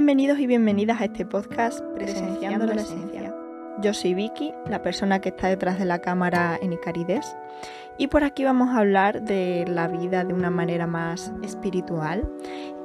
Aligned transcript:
Bienvenidos 0.00 0.38
y 0.38 0.46
bienvenidas 0.46 0.98
a 0.98 1.04
este 1.04 1.26
podcast 1.26 1.84
Presenciando 1.94 2.64
la 2.64 2.80
Esencia. 2.80 3.34
Yo 3.82 3.92
soy 3.92 4.14
Vicky, 4.14 4.50
la 4.66 4.80
persona 4.80 5.20
que 5.20 5.28
está 5.28 5.48
detrás 5.48 5.78
de 5.78 5.84
la 5.84 6.00
cámara 6.00 6.58
en 6.62 6.72
Icarides, 6.72 7.36
y 7.98 8.06
por 8.06 8.24
aquí 8.24 8.42
vamos 8.42 8.70
a 8.70 8.78
hablar 8.78 9.20
de 9.20 9.66
la 9.68 9.88
vida 9.88 10.24
de 10.24 10.32
una 10.32 10.48
manera 10.48 10.86
más 10.86 11.34
espiritual 11.42 12.26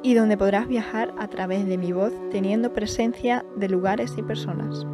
y 0.04 0.14
donde 0.14 0.36
podrás 0.36 0.68
viajar 0.68 1.14
a 1.18 1.30
través 1.30 1.66
de 1.66 1.78
mi 1.78 1.94
voz 1.94 2.12
teniendo 2.32 2.74
presencia 2.74 3.46
de 3.56 3.70
lugares 3.70 4.12
y 4.18 4.22
personas. 4.22 4.86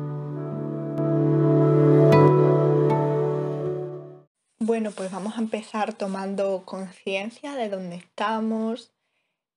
Bueno, 4.59 4.91
pues 4.91 5.11
vamos 5.11 5.39
a 5.39 5.41
empezar 5.41 5.93
tomando 5.93 6.65
conciencia 6.65 7.55
de 7.55 7.69
dónde 7.69 7.95
estamos, 7.95 8.91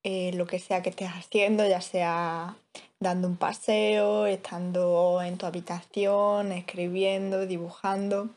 eh, 0.05 0.33
lo 0.35 0.47
que 0.47 0.59
sea 0.59 0.83
que 0.83 0.91
estés 0.91 1.09
haciendo, 1.09 1.67
ya 1.67 1.81
sea 1.81 2.57
dando 3.01 3.27
un 3.27 3.37
paseo, 3.37 4.27
estando 4.27 5.21
en 5.23 5.39
tu 5.39 5.47
habitación, 5.47 6.53
escribiendo, 6.53 7.47
dibujando. 7.47 8.29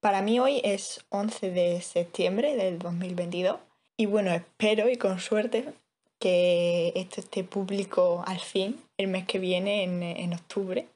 Para 0.00 0.22
mí 0.22 0.40
hoy 0.40 0.60
es 0.64 1.04
11 1.10 1.50
de 1.50 1.80
septiembre 1.82 2.56
del 2.56 2.78
2022 2.78 3.58
y 3.96 4.06
bueno, 4.06 4.32
espero 4.32 4.88
y 4.88 4.96
con 4.96 5.20
suerte 5.20 5.72
que 6.18 6.92
esto 6.94 7.20
esté 7.20 7.44
público 7.44 8.22
al 8.26 8.40
fin 8.40 8.80
el 8.96 9.08
mes 9.08 9.26
que 9.26 9.38
viene, 9.38 9.82
en, 9.82 10.32
octubre. 10.34 10.86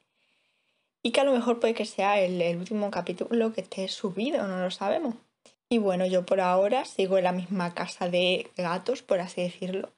Y 1.03 1.11
que 1.13 1.21
a 1.21 1.25
lo 1.25 1.33
mejor 1.33 1.61
puede 1.61 1.75
que 1.75 1.85
sea 1.85 2.21
el, 2.21 2.41
el 2.41 2.57
último 2.59 2.91
capítulo 2.91 3.53
que 3.53 3.61
esté 3.61 3.89
subido, 3.89 4.47
no 4.47 4.61
lo 4.61 4.71
sabemos. 4.71 5.15
Y 5.69 5.79
bueno, 5.79 6.07
yo 6.07 6.25
por 6.25 6.41
ahora 6.41 6.85
sigo 6.85 7.19
en 7.19 7.25
la 7.25 7.33
misma 7.33 7.75
casa 7.75 8.09
de 8.09 8.49
gatos, 8.57 9.03
por 9.03 9.21
así 9.21 9.43
decirlo. 9.43 9.91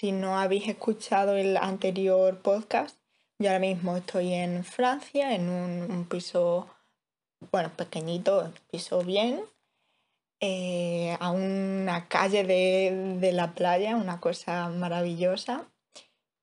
Si 0.00 0.12
no 0.12 0.38
habéis 0.38 0.66
escuchado 0.66 1.36
el 1.36 1.58
anterior 1.58 2.38
podcast, 2.38 2.96
yo 3.38 3.50
ahora 3.50 3.58
mismo 3.58 3.98
estoy 3.98 4.32
en 4.32 4.64
Francia, 4.64 5.34
en 5.34 5.50
un, 5.50 6.06
piso, 6.06 6.70
bueno, 7.52 7.70
pequeñito, 7.76 8.50
piso 8.70 9.02
bien, 9.02 9.42
eh, 10.40 11.18
a 11.20 11.30
una 11.32 12.08
calle 12.08 12.44
de, 12.44 13.32
la 13.34 13.52
playa, 13.52 13.94
una 13.96 14.20
cosa 14.20 14.70
maravillosa. 14.70 15.70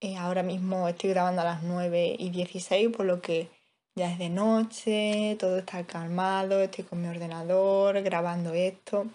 Eh, 0.02 0.18
ahora 0.18 0.44
mismo 0.44 0.88
estoy 0.88 1.10
grabando 1.10 1.42
a 1.42 1.46
las 1.46 1.64
9 1.64 2.16
y 2.20 2.30
16, 2.30 2.96
por 2.96 3.08
lo 3.08 3.24
que 3.24 3.50
ya 3.96 4.12
es 4.12 4.20
de 4.20 4.30
noche, 4.30 5.36
todo 5.40 5.58
está 5.58 5.84
calmado, 5.88 6.62
estoy 6.62 6.84
con 6.84 7.02
mi 7.02 7.08
ordenador 7.08 8.04
grabando 8.04 8.54
esto. 8.54 9.08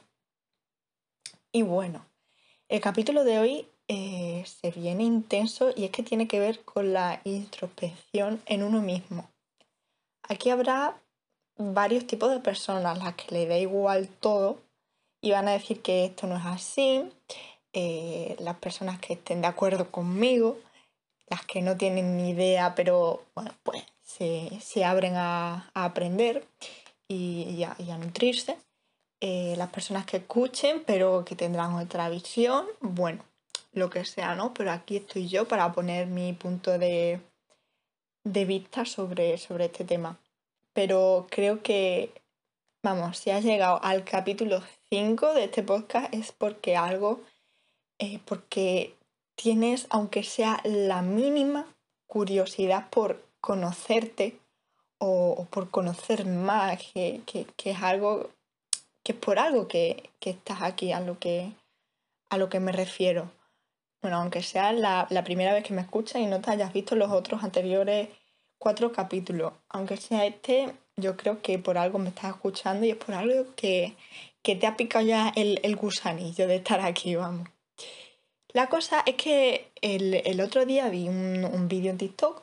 Y 1.52 1.62
bueno, 1.62 2.04
el 2.68 2.80
capítulo 2.80 3.22
de 3.22 3.38
hoy 3.38 3.68
eh, 3.94 4.42
se 4.46 4.70
viene 4.70 5.02
intenso 5.02 5.70
y 5.76 5.84
es 5.84 5.90
que 5.90 6.02
tiene 6.02 6.26
que 6.26 6.40
ver 6.40 6.64
con 6.64 6.94
la 6.94 7.20
introspección 7.24 8.40
en 8.46 8.62
uno 8.62 8.80
mismo. 8.80 9.28
Aquí 10.22 10.48
habrá 10.48 10.96
varios 11.58 12.06
tipos 12.06 12.30
de 12.30 12.40
personas, 12.40 12.96
las 12.96 13.16
que 13.16 13.34
le 13.34 13.46
da 13.46 13.58
igual 13.58 14.08
todo 14.08 14.62
y 15.20 15.32
van 15.32 15.46
a 15.46 15.52
decir 15.52 15.82
que 15.82 16.06
esto 16.06 16.26
no 16.26 16.38
es 16.38 16.46
así, 16.46 17.04
eh, 17.74 18.34
las 18.38 18.56
personas 18.56 18.98
que 18.98 19.12
estén 19.12 19.42
de 19.42 19.48
acuerdo 19.48 19.90
conmigo, 19.90 20.56
las 21.28 21.44
que 21.44 21.60
no 21.60 21.76
tienen 21.76 22.16
ni 22.16 22.30
idea, 22.30 22.74
pero 22.74 23.22
bueno, 23.34 23.50
pues 23.62 23.84
se, 24.00 24.84
abren 24.86 25.16
a, 25.16 25.70
aprender 25.74 26.46
y, 27.08 27.62
a, 27.62 27.98
nutrirse. 27.98 28.56
Eh, 29.20 29.54
las 29.58 29.68
personas 29.68 30.06
que 30.06 30.16
escuchen, 30.16 30.82
pero 30.86 31.26
que 31.26 31.36
tendrán 31.36 31.74
otra 31.74 32.08
visión, 32.08 32.64
bueno, 32.80 33.22
lo 33.72 33.90
que 33.90 34.04
sea, 34.04 34.34
¿no? 34.34 34.54
Pero 34.54 34.70
aquí 34.70 34.96
estoy 34.96 35.28
yo 35.28 35.48
para 35.48 35.72
poner 35.72 36.06
mi 36.06 36.32
punto 36.32 36.78
de, 36.78 37.20
vista 38.24 38.84
sobre, 38.84 39.38
sobre 39.38 39.66
este 39.66 39.84
tema. 39.84 40.18
Pero 40.72 41.26
creo 41.30 41.62
que, 41.62 42.12
vamos, 42.82 43.18
si 43.18 43.30
has 43.30 43.44
llegado 43.44 43.82
al 43.82 44.04
capítulo 44.04 44.62
5 44.90 45.34
de 45.34 45.44
este 45.44 45.62
podcast 45.62 46.12
es 46.14 46.32
porque 46.32 46.76
algo, 46.76 47.20
eh, 47.98 48.20
porque 48.24 48.94
tienes, 49.34 49.86
aunque 49.90 50.22
sea 50.22 50.60
la 50.64 51.02
mínima 51.02 51.66
curiosidad 52.06 52.90
por 52.90 53.24
conocerte 53.40 54.38
o, 54.98 55.46
por 55.50 55.70
conocer 55.70 56.26
más, 56.26 56.80
que, 56.92 57.22
es 57.64 57.82
algo, 57.82 58.30
que 59.02 59.12
es 59.12 59.18
por 59.18 59.38
algo 59.38 59.66
que, 59.66 60.10
que 60.20 60.30
estás 60.30 60.62
aquí, 60.62 60.92
a 60.92 61.00
lo 61.00 61.18
que, 61.18 61.52
a 62.30 62.36
lo 62.36 62.48
que 62.48 62.60
me 62.60 62.72
refiero 62.72 63.30
bueno, 64.02 64.16
aunque 64.16 64.42
sea 64.42 64.72
la, 64.72 65.06
primera 65.24 65.54
vez 65.54 65.64
que 65.64 65.72
me 65.72 65.80
escuchas 65.80 66.20
y 66.20 66.26
no 66.26 66.40
te 66.40 66.50
hayas 66.50 66.72
visto 66.72 66.96
los 66.96 67.12
otros 67.12 67.44
anteriores 67.44 68.08
cuatro 68.58 68.92
capítulos, 68.92 69.52
aunque 69.68 69.96
sea 69.96 70.26
este, 70.26 70.74
yo 70.96 71.16
creo 71.16 71.40
que 71.40 71.58
por 71.58 71.78
algo 71.78 71.98
me 71.98 72.08
estás 72.08 72.30
escuchando 72.30 72.84
y 72.84 72.90
es 72.90 72.96
por 72.96 73.14
algo 73.14 73.46
que, 73.54 73.96
te 74.42 74.66
ha 74.66 74.76
picado 74.76 75.04
ya 75.06 75.32
el, 75.36 75.76
gusanillo 75.76 76.48
de 76.48 76.56
estar 76.56 76.80
aquí, 76.80 77.14
vamos. 77.14 77.48
La 78.52 78.68
cosa 78.68 79.02
es 79.06 79.14
que 79.14 79.70
el, 79.80 80.40
otro 80.40 80.66
día 80.66 80.88
vi 80.88 81.08
un, 81.08 81.68
vídeo 81.68 81.90
en 81.90 81.98
TikTok 81.98 82.42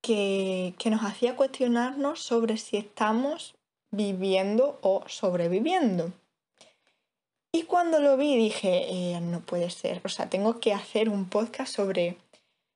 que, 0.00 0.74
que 0.78 0.90
nos 0.90 1.02
hacía 1.02 1.36
cuestionarnos 1.36 2.22
sobre 2.22 2.56
si 2.56 2.76
estamos 2.76 3.56
viviendo 3.90 4.78
o 4.82 5.02
sobreviviendo. 5.08 6.12
Y 7.52 7.64
cuando 7.64 8.00
lo 8.00 8.16
vi 8.16 8.36
dije, 8.36 8.86
eh, 8.88 9.20
no 9.20 9.40
puede 9.40 9.70
ser, 9.70 10.00
o 10.04 10.08
sea, 10.08 10.28
tengo 10.30 10.60
que 10.60 10.72
hacer 10.72 11.08
un 11.08 11.28
podcast 11.28 11.74
sobre, 11.74 12.16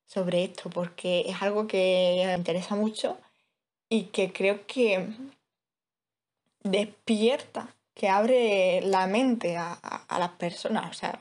sobre 0.06 0.44
esto 0.44 0.68
porque 0.68 1.24
es 1.26 1.42
algo 1.42 1.66
que 1.68 2.24
me 2.26 2.34
interesa 2.34 2.74
mucho 2.74 3.18
y 3.88 4.04
que 4.06 4.32
creo 4.32 4.66
que 4.66 5.08
despierta, 6.64 7.74
que 7.94 8.08
abre 8.08 8.80
la 8.82 9.06
mente 9.06 9.56
a, 9.56 9.78
las 10.10 10.30
personas. 10.30 10.90
O 10.90 10.94
sea, 10.94 11.20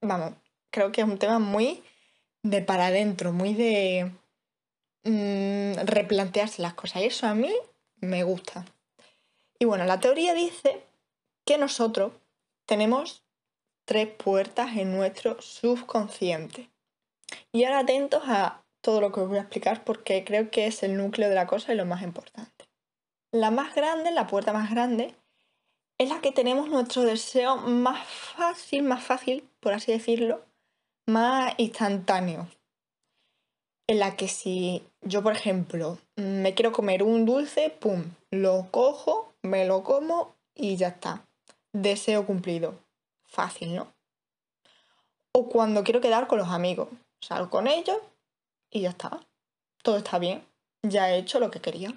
vamos, 0.00 0.32
creo 0.70 0.90
que 0.92 1.02
es 1.02 1.06
un 1.06 1.18
tema 1.18 1.38
muy 1.38 1.82
de 2.42 2.62
para 2.62 2.86
adentro, 2.86 3.32
muy 3.32 3.52
de 3.52 4.10
mm, 5.04 5.84
replantearse 5.84 6.62
las 6.62 6.74
cosas. 6.74 7.02
Y 7.02 7.06
eso 7.06 7.26
a 7.26 7.34
mí 7.34 7.52
me 7.96 8.22
gusta. 8.22 8.64
Y 9.58 9.66
bueno, 9.66 9.84
la 9.84 10.00
teoría 10.00 10.32
dice 10.32 10.82
que 11.44 11.58
nosotros 11.58 12.12
tenemos 12.66 13.24
tres 13.84 14.08
puertas 14.08 14.76
en 14.76 14.94
nuestro 14.94 15.40
subconsciente. 15.42 16.70
Y 17.52 17.64
ahora 17.64 17.80
atentos 17.80 18.22
a 18.26 18.62
todo 18.80 19.00
lo 19.00 19.12
que 19.12 19.20
os 19.20 19.28
voy 19.28 19.38
a 19.38 19.42
explicar 19.42 19.84
porque 19.84 20.24
creo 20.24 20.50
que 20.50 20.66
es 20.66 20.82
el 20.82 20.96
núcleo 20.96 21.28
de 21.28 21.34
la 21.34 21.46
cosa 21.46 21.72
y 21.72 21.76
lo 21.76 21.86
más 21.86 22.02
importante. 22.02 22.66
La 23.32 23.50
más 23.50 23.74
grande, 23.74 24.10
la 24.10 24.26
puerta 24.26 24.52
más 24.52 24.70
grande, 24.70 25.14
es 25.98 26.08
la 26.08 26.20
que 26.20 26.32
tenemos 26.32 26.68
nuestro 26.68 27.02
deseo 27.02 27.56
más 27.56 28.06
fácil, 28.06 28.82
más 28.82 29.04
fácil, 29.04 29.48
por 29.60 29.72
así 29.72 29.92
decirlo, 29.92 30.44
más 31.06 31.54
instantáneo. 31.58 32.48
En 33.86 33.98
la 33.98 34.16
que 34.16 34.28
si 34.28 34.82
yo, 35.02 35.22
por 35.22 35.34
ejemplo, 35.34 35.98
me 36.16 36.54
quiero 36.54 36.72
comer 36.72 37.02
un 37.02 37.26
dulce, 37.26 37.70
¡pum! 37.70 38.04
Lo 38.30 38.68
cojo, 38.70 39.34
me 39.42 39.66
lo 39.66 39.82
como 39.82 40.34
y 40.54 40.76
ya 40.76 40.88
está 40.88 41.24
deseo 41.74 42.24
cumplido. 42.24 42.80
Fácil, 43.26 43.74
¿no? 43.74 43.92
O 45.32 45.48
cuando 45.48 45.84
quiero 45.84 46.00
quedar 46.00 46.26
con 46.26 46.38
los 46.38 46.48
amigos. 46.48 46.88
Salgo 47.20 47.50
con 47.50 47.66
ellos 47.66 47.98
y 48.70 48.82
ya 48.82 48.90
está. 48.90 49.20
Todo 49.82 49.98
está 49.98 50.18
bien. 50.18 50.46
Ya 50.82 51.10
he 51.10 51.18
hecho 51.18 51.40
lo 51.40 51.50
que 51.50 51.60
quería. 51.60 51.92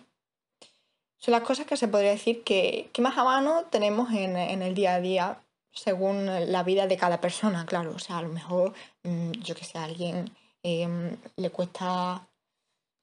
Son 1.20 1.32
las 1.32 1.44
cosas 1.44 1.66
que 1.66 1.78
se 1.78 1.88
podría 1.88 2.12
decir 2.12 2.44
que, 2.44 2.90
más 3.00 3.18
a 3.18 3.24
mano 3.24 3.66
tenemos 3.70 4.12
en, 4.12 4.36
el 4.36 4.76
día 4.76 4.96
a 4.96 5.02
día 5.02 5.42
según 5.72 6.26
la 6.26 6.64
vida 6.64 6.88
de 6.88 6.98
cada 6.98 7.22
persona, 7.22 7.66
claro. 7.66 7.94
O 7.96 8.00
sea, 8.00 8.18
a 8.18 8.22
lo 8.24 8.30
mejor, 8.30 8.74
mm, 9.04 9.32
yo 9.32 9.56
que 9.56 9.66
sé, 9.66 9.78
a 9.78 9.84
alguien 9.84 10.32
em, 10.64 11.16
le 11.36 11.50
cuesta 11.52 12.28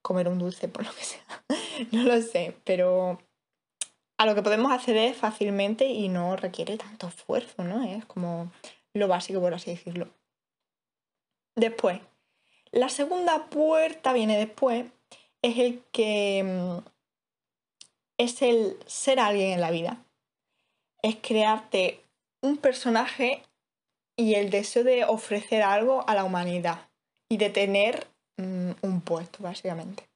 comer 0.03 0.29
un 0.29 0.39
dulce 0.39 0.69
por 0.69 0.85
lo 0.85 0.93
que 0.93 1.05
sea. 1.05 1.45
no 1.93 2.03
lo 2.03 2.21
sé, 2.21 2.57
pero 2.65 3.19
a 4.17 4.27
lo 4.27 4.35
que 4.35 4.43
podemos 4.43 4.73
acceder 4.73 5.15
fácilmente 5.15 5.87
y 5.87 6.09
no 6.09 6.37
requiere 6.37 6.77
tanto 6.77 7.09
esfuerzo, 7.09 7.65
¿no? 7.65 7.83
Es 7.83 8.05
como 8.05 8.53
lo 8.95 9.09
básico, 9.09 9.41
por 9.41 9.55
así 9.55 9.71
decirlo. 9.71 10.09
Después, 11.57 12.01
la 12.71 12.89
segunda 12.89 13.47
puerta 13.47 14.13
viene 14.13 14.37
después, 14.37 14.87
es 15.43 15.59
el 15.59 15.83
que 15.93 16.43
mm, 16.45 16.89
es 18.19 18.43
el 18.43 18.79
ser 18.87 19.21
alguien 19.21 19.53
en 19.53 19.61
la 19.61 19.71
vida. 19.71 20.05
Es 21.03 21.17
crearte 21.17 22.01
un 22.41 22.57
personaje 22.57 23.43
y 24.17 24.35
el 24.35 24.51
deseo 24.51 24.85
de 24.85 25.05
ofrecer 25.05 25.63
algo 25.63 26.09
a 26.09 26.15
la 26.15 26.25
humanidad 26.25 26.89
y 27.29 27.37
de 27.37 27.51
tener 27.51 28.07
mm, 28.37 28.71
un 28.83 29.01
puesto, 29.01 29.43
básicamente. 29.43 30.09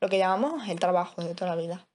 Lo 0.00 0.08
que 0.08 0.18
llamamos 0.18 0.68
el 0.68 0.80
trabajo 0.80 1.22
de 1.22 1.34
toda 1.34 1.54
la 1.54 1.62
vida 1.62 1.86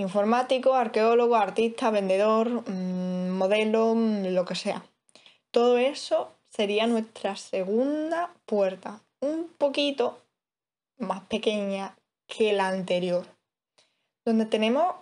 informático, 0.00 0.74
arqueólogo, 0.74 1.36
artista, 1.36 1.90
vendedor, 1.90 2.68
mm, 2.68 3.30
modelo, 3.30 3.94
mm, 3.94 4.32
lo 4.34 4.44
que 4.46 4.54
sea. 4.54 4.82
Todo 5.50 5.76
eso 5.76 6.32
sería 6.48 6.86
nuestra 6.86 7.36
segunda 7.36 8.32
puerta, 8.46 9.02
un 9.20 9.48
poquito 9.58 10.18
más 10.98 11.22
pequeña 11.24 11.96
que 12.26 12.52
la 12.54 12.68
anterior, 12.68 13.26
donde 14.24 14.46
tenemos 14.46 14.94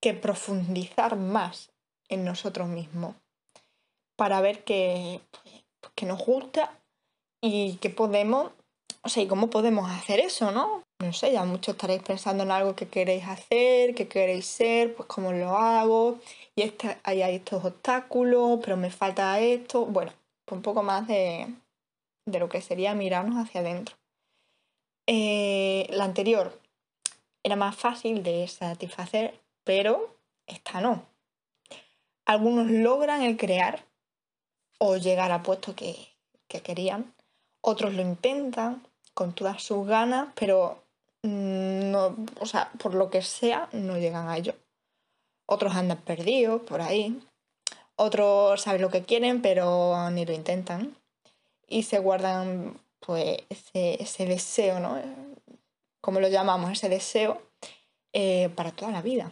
que 0.00 0.14
profundizar 0.14 1.16
más 1.16 1.70
en 2.08 2.24
nosotros 2.24 2.66
mismos 2.68 3.14
para 4.16 4.40
ver 4.40 4.64
qué, 4.64 5.20
pues, 5.30 6.08
nos 6.08 6.24
gusta 6.24 6.80
y 7.42 7.76
qué 7.76 7.90
podemos, 7.90 8.52
o 9.02 9.08
sea, 9.10 9.22
y 9.22 9.26
cómo 9.26 9.50
podemos 9.50 9.90
hacer 9.90 10.18
eso, 10.20 10.50
¿no? 10.50 10.82
No 11.00 11.14
sé, 11.14 11.32
ya 11.32 11.44
muchos 11.44 11.74
estaréis 11.74 12.02
pensando 12.02 12.44
en 12.44 12.50
algo 12.50 12.76
que 12.76 12.86
queréis 12.86 13.24
hacer, 13.26 13.94
que 13.94 14.06
queréis 14.06 14.44
ser, 14.44 14.94
pues 14.94 15.08
cómo 15.08 15.32
lo 15.32 15.56
hago, 15.56 16.18
y 16.54 16.60
este, 16.62 16.98
hay 17.04 17.22
estos 17.22 17.64
obstáculos, 17.64 18.60
pero 18.62 18.76
me 18.76 18.90
falta 18.90 19.40
esto. 19.40 19.86
Bueno, 19.86 20.12
pues 20.44 20.56
un 20.58 20.62
poco 20.62 20.82
más 20.82 21.08
de, 21.08 21.46
de 22.26 22.38
lo 22.38 22.50
que 22.50 22.60
sería 22.60 22.94
mirarnos 22.94 23.36
hacia 23.36 23.62
adentro. 23.62 23.96
Eh, 25.06 25.86
la 25.90 26.04
anterior 26.04 26.60
era 27.42 27.56
más 27.56 27.76
fácil 27.76 28.22
de 28.22 28.46
satisfacer, 28.46 29.40
pero 29.64 30.14
esta 30.46 30.82
no. 30.82 31.06
Algunos 32.26 32.70
logran 32.70 33.22
el 33.22 33.38
crear 33.38 33.86
o 34.78 34.98
llegar 34.98 35.32
a 35.32 35.42
puestos 35.42 35.74
que, 35.74 35.96
que 36.46 36.60
querían, 36.60 37.14
otros 37.62 37.94
lo 37.94 38.02
intentan 38.02 38.86
con 39.14 39.34
todas 39.34 39.62
sus 39.62 39.86
ganas, 39.86 40.28
pero 40.34 40.79
no, 41.22 42.16
o 42.38 42.46
sea, 42.46 42.70
por 42.78 42.94
lo 42.94 43.10
que 43.10 43.22
sea, 43.22 43.68
no 43.72 43.98
llegan 43.98 44.28
a 44.28 44.36
ello. 44.36 44.54
Otros 45.46 45.74
andan 45.74 45.98
perdidos 45.98 46.62
por 46.62 46.80
ahí. 46.80 47.20
Otros 47.96 48.62
saben 48.62 48.80
lo 48.80 48.90
que 48.90 49.02
quieren, 49.02 49.42
pero 49.42 50.10
ni 50.10 50.24
lo 50.24 50.32
intentan. 50.32 50.96
Y 51.66 51.82
se 51.82 51.98
guardan 51.98 52.80
pues 53.00 53.38
ese, 53.48 54.26
deseo, 54.26 54.80
¿no? 54.80 55.00
Como 56.00 56.20
lo 56.20 56.28
llamamos, 56.28 56.70
ese 56.70 56.88
deseo 56.88 57.42
eh, 58.12 58.48
para 58.54 58.70
toda 58.70 58.90
la 58.92 59.02
vida. 59.02 59.30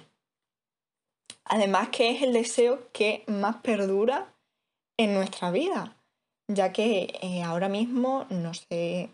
Además 1.45 1.89
que 1.89 2.11
es 2.11 2.23
el 2.23 2.33
deseo 2.33 2.91
que 2.93 3.25
más 3.27 3.57
perdura 3.63 4.35
en 4.99 5.15
nuestra 5.15 5.51
vida, 5.51 5.97
ya 6.47 6.73
que 6.73 7.19
eh, 7.23 7.43
ahora 7.43 7.69
mismo 7.69 8.27
no 8.29 8.53
sé, 8.53 9.11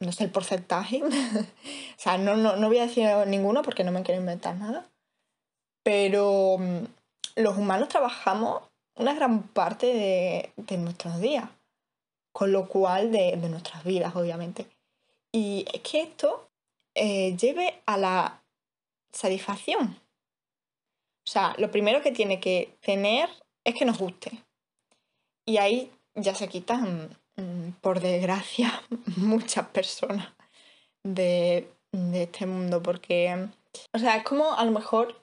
no 0.00 0.12
sé 0.12 0.24
el 0.24 0.30
porcentaje, 0.30 1.02
o 1.04 1.08
sea, 1.96 2.18
no, 2.18 2.36
no, 2.36 2.56
no 2.56 2.68
voy 2.68 2.78
a 2.78 2.86
decir 2.86 3.06
ninguno 3.26 3.62
porque 3.62 3.84
no 3.84 3.92
me 3.92 4.02
quiero 4.02 4.20
inventar 4.20 4.56
nada, 4.56 4.90
pero 5.82 6.56
mm, 6.58 6.84
los 7.36 7.56
humanos 7.56 7.88
trabajamos 7.88 8.62
una 8.96 9.14
gran 9.14 9.42
parte 9.42 10.52
de, 10.56 10.76
nuestros 10.76 11.20
días, 11.20 11.48
con 12.32 12.52
lo 12.52 12.68
cual 12.68 13.10
de, 13.12 13.36
nuestras 13.36 13.84
vidas, 13.84 14.14
obviamente. 14.14 14.66
Y 15.32 15.64
es 15.72 15.80
que 15.80 16.02
esto 16.02 16.50
eh, 16.94 17.36
lleve 17.36 17.80
a 17.86 17.96
la 17.96 18.42
satisfacción. 19.12 19.98
O 21.26 21.30
sea, 21.30 21.54
lo 21.58 21.70
primero 21.70 22.02
que 22.02 22.12
tiene 22.12 22.40
que 22.40 22.76
tener 22.80 23.30
es 23.64 23.74
que 23.74 23.84
nos 23.84 23.98
guste. 23.98 24.44
Y 25.46 25.56
ahí 25.56 25.90
ya 26.14 26.34
se 26.34 26.48
quitan, 26.48 27.16
por 27.80 28.00
desgracia, 28.00 28.82
muchas 29.16 29.66
personas 29.68 30.28
de, 31.02 31.68
de 31.92 32.22
este 32.24 32.46
mundo, 32.46 32.82
porque, 32.82 33.48
o 33.92 33.98
sea, 33.98 34.16
es 34.16 34.24
como 34.24 34.54
a 34.54 34.64
lo 34.64 34.70
mejor 34.72 35.20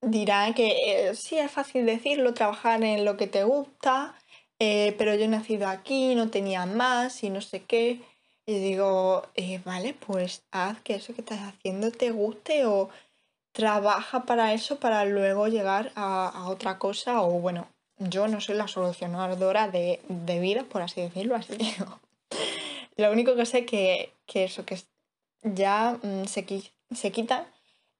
dirá 0.00 0.52
que 0.54 1.08
eh, 1.08 1.14
sí 1.14 1.38
es 1.38 1.50
fácil 1.50 1.86
decirlo, 1.86 2.34
trabajar 2.34 2.82
en 2.82 3.04
lo 3.04 3.16
que 3.16 3.26
te 3.26 3.44
gusta, 3.44 4.14
eh, 4.58 4.94
pero 4.98 5.14
yo 5.14 5.24
he 5.24 5.28
nacido 5.28 5.68
aquí, 5.68 6.14
no 6.14 6.30
tenía 6.30 6.66
más 6.66 7.22
y 7.22 7.30
no 7.30 7.40
sé 7.40 7.62
qué. 7.64 8.00
Y 8.46 8.58
digo, 8.60 9.26
eh, 9.34 9.60
vale, 9.64 9.94
pues 9.94 10.42
haz 10.52 10.80
que 10.80 10.94
eso 10.94 11.14
que 11.14 11.20
estás 11.20 11.40
haciendo 11.40 11.92
te 11.92 12.10
guste 12.10 12.64
o 12.64 12.88
trabaja 13.52 14.24
para 14.24 14.54
eso 14.54 14.78
para 14.80 15.04
luego 15.04 15.48
llegar 15.48 15.92
a, 15.96 16.46
otra 16.48 16.78
cosa 16.78 17.22
o 17.22 17.40
bueno, 17.40 17.68
yo 17.98 18.28
no 18.28 18.40
soy 18.40 18.56
la 18.56 18.68
solucionadora 18.68 19.68
de, 19.68 20.00
de 20.08 20.38
vida, 20.40 20.64
por 20.64 20.82
así 20.82 21.00
decirlo, 21.00 21.34
así 21.36 21.56
que 21.56 21.74
lo 22.96 23.12
único 23.12 23.34
que 23.36 23.46
sé 23.46 23.64
que, 23.64 24.12
que 24.26 24.44
eso, 24.44 24.64
que 24.64 24.78
ya 25.42 25.98
mm, 26.02 26.24
se, 26.24 26.44
se 26.94 27.12
quita 27.12 27.46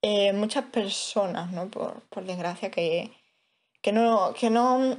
eh, 0.03 0.33
muchas 0.33 0.65
personas, 0.67 1.51
¿no? 1.51 1.69
Por, 1.69 2.25
desgracia, 2.25 2.71
que, 2.71 3.11
no, 3.93 4.33
que 4.39 4.51
no 4.51 4.97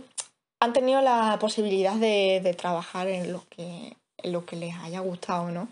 han 0.59 0.73
tenido 0.73 1.01
la 1.01 1.37
posibilidad 1.39 1.95
de, 1.95 2.55
trabajar 2.57 3.07
en 3.07 3.31
lo, 3.31 3.47
que, 3.49 3.95
en 4.17 4.31
lo 4.31 4.45
que 4.45 4.57
les 4.57 4.75
haya 4.75 4.99
gustado, 4.99 5.51
¿no? 5.51 5.69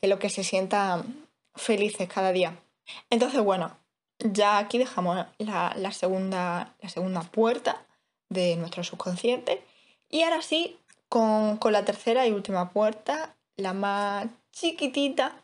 En 0.00 0.10
lo 0.10 0.18
que 0.18 0.30
se 0.30 0.42
sientan 0.42 1.26
felices 1.54 2.08
cada 2.08 2.32
día. 2.32 2.58
Entonces, 3.10 3.42
bueno, 3.42 3.76
ya 4.18 4.58
aquí 4.58 4.78
dejamos 4.78 5.26
la, 5.38 5.92
segunda, 5.92 6.74
la 6.80 6.88
segunda 6.88 7.22
puerta 7.22 7.85
de 8.28 8.56
nuestro 8.56 8.84
subconsciente. 8.84 9.62
Y 10.08 10.22
ahora 10.22 10.42
sí, 10.42 10.78
con, 11.08 11.56
con 11.56 11.72
la 11.72 11.84
tercera 11.84 12.26
y 12.26 12.32
última 12.32 12.70
puerta, 12.70 13.36
la 13.56 13.72
más 13.72 14.26
chiquitita. 14.52 15.42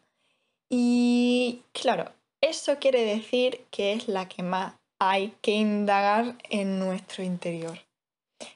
Y 0.69 1.63
claro, 1.73 2.13
eso 2.41 2.79
quiere 2.79 3.05
decir 3.05 3.65
que 3.71 3.93
es 3.93 4.09
la 4.09 4.29
que 4.29 4.43
más 4.43 4.75
hay 4.99 5.35
que 5.41 5.53
indagar 5.53 6.37
en 6.49 6.79
nuestro 6.79 7.25
interior. 7.25 7.79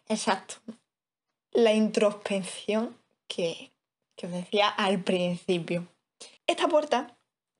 Exacto. 0.08 0.56
La 1.52 1.72
introspección 1.72 2.96
que, 3.26 3.72
os 4.22 4.30
decía 4.30 4.68
al 4.68 5.02
principio. 5.02 5.88
Esta 6.46 6.68
puerta 6.68 7.16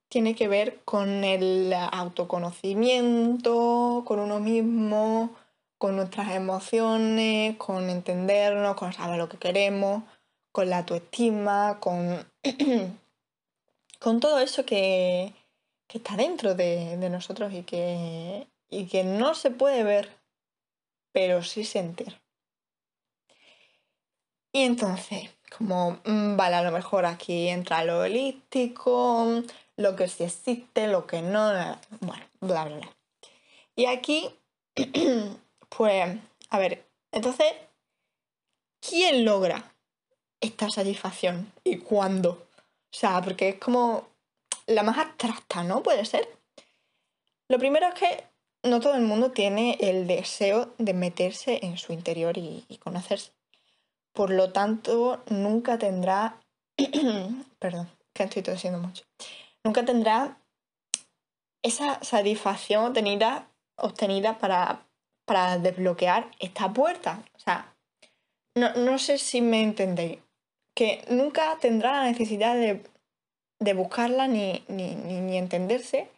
tiene 0.08 0.34
que 0.34 0.48
ver 0.48 0.80
con 0.84 1.24
el 1.24 1.72
autoconocimiento, 1.72 4.04
con 4.06 4.20
uno 4.20 4.38
mismo, 4.38 5.30
con 5.86 5.94
nuestras 5.94 6.32
emociones, 6.32 7.56
con 7.58 7.88
entendernos, 7.88 8.74
con 8.74 8.92
saber 8.92 9.18
lo 9.18 9.28
que 9.28 9.38
queremos, 9.38 10.02
con 10.50 10.68
la 10.68 10.78
autoestima, 10.78 11.78
con, 11.78 12.28
con 14.00 14.18
todo 14.18 14.40
eso 14.40 14.66
que, 14.66 15.32
que 15.86 15.98
está 15.98 16.16
dentro 16.16 16.56
de, 16.56 16.96
nosotros 17.08 17.52
y 17.52 17.62
que, 17.62 18.48
y 18.68 18.86
que 18.86 19.04
no 19.04 19.36
se 19.36 19.52
puede 19.52 19.84
ver, 19.84 20.10
pero 21.12 21.44
sí 21.44 21.62
sentir. 21.62 22.20
Y 24.50 24.62
entonces, 24.62 25.30
como, 25.56 26.00
mm, 26.04 26.36
vale, 26.36 26.56
a 26.56 26.62
lo 26.62 26.72
mejor 26.72 27.06
aquí 27.06 27.46
entra 27.46 27.84
lo 27.84 28.00
holístico, 28.00 29.40
lo 29.76 29.94
que 29.94 30.08
sí 30.08 30.24
existe, 30.24 30.88
lo 30.88 31.06
que 31.06 31.22
no, 31.22 31.52
bueno, 32.00 32.24
bla, 32.40 32.64
bla, 32.64 32.76
bla. 32.76 32.96
Y 33.76 33.86
aquí, 33.86 34.34
pues, 35.68 36.18
a 36.50 36.58
ver, 36.58 36.86
entonces, 37.12 37.52
¿quién 38.80 39.24
logra 39.24 39.74
esta 40.40 40.70
satisfacción 40.70 41.52
y 41.64 41.78
cuándo? 41.78 42.30
O 42.30 42.98
sea, 42.98 43.20
porque 43.22 43.50
es 43.50 43.58
como 43.58 44.08
la 44.66 44.82
más 44.82 44.98
abstracta, 44.98 45.62
¿no? 45.62 45.82
Puede 45.82 46.04
ser. 46.04 46.28
Lo 47.48 47.58
primero 47.58 47.86
es 47.88 47.94
que 47.94 48.24
no 48.62 48.80
todo 48.80 48.94
el 48.94 49.02
mundo 49.02 49.30
tiene 49.30 49.76
el 49.80 50.06
deseo 50.06 50.74
de 50.78 50.94
meterse 50.94 51.60
en 51.62 51.78
su 51.78 51.92
interior 51.92 52.36
y, 52.36 52.64
conocerse. 52.82 53.32
Por 54.12 54.30
lo 54.30 54.52
tanto, 54.52 55.22
nunca 55.28 55.78
tendrá. 55.78 56.40
Perdón, 57.58 57.90
que 58.12 58.24
estoy 58.24 58.42
tosiendo 58.42 58.78
mucho. 58.80 59.04
Nunca 59.64 59.84
tendrá 59.84 60.38
esa 61.62 62.02
satisfacción 62.02 62.84
obtenida, 62.84 63.48
obtenida 63.76 64.38
para, 64.38 64.86
para 65.26 65.58
desbloquear 65.58 66.30
esta 66.38 66.72
puerta. 66.72 67.22
O 67.34 67.38
sea, 67.38 67.74
no, 68.54 68.72
no 68.74 68.98
sé 68.98 69.18
si 69.18 69.42
me 69.42 69.62
entendéis. 69.62 70.18
Que 70.74 71.04
nunca 71.08 71.56
tendrá 71.60 71.92
la 71.92 72.04
necesidad 72.04 72.54
de 72.54 72.82
de 73.58 73.72
buscarla 73.74 74.28
ni, 74.28 74.64
ni, 74.68 75.36
entenderse, 75.36 76.08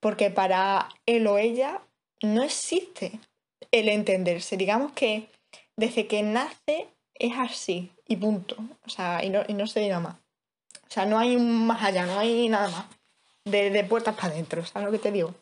porque 0.00 0.30
para 0.30 0.88
él 1.06 1.26
o 1.26 1.38
ella 1.38 1.80
no 2.22 2.42
existe 2.42 3.20
el 3.70 3.88
entenderse. 3.88 4.56
Digamos 4.56 4.92
que 4.92 5.28
desde 5.76 6.06
que 6.06 6.22
nace 6.22 6.88
es 7.14 7.32
así 7.36 7.90
y 8.06 8.16
punto. 8.16 8.56
O 8.86 8.90
sea, 8.90 9.24
y 9.24 9.30
no, 9.30 9.42
y 9.46 9.54
no 9.54 9.66
se 9.66 9.80
diga 9.80 10.00
más. 10.00 10.16
O 10.88 10.90
sea, 10.90 11.06
no 11.06 11.18
hay 11.18 11.36
un 11.36 11.66
más 11.66 11.82
allá, 11.82 12.06
no 12.06 12.18
hay 12.18 12.48
nada 12.48 12.68
más. 12.68 12.86
De, 13.44 13.70
de 13.70 13.82
puertas 13.82 14.14
para 14.14 14.28
adentro, 14.28 14.64
¿sabes 14.64 14.86
lo 14.86 14.92
que 14.92 15.00
te 15.00 15.10
digo? 15.10 15.34